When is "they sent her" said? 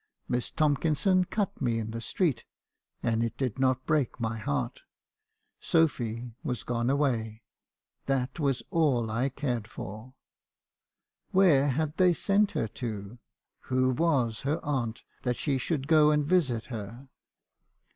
11.97-12.67